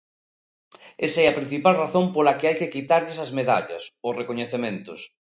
Esa 1.07 1.19
é 1.25 1.27
a 1.29 1.37
principal 1.39 1.73
razón 1.83 2.05
pola 2.15 2.37
que 2.37 2.47
hai 2.47 2.55
que 2.59 2.71
quitarlles 2.75 3.17
as 3.25 3.31
medallas, 3.39 3.83
os 4.07 4.13
recoñecementos. 4.19 4.99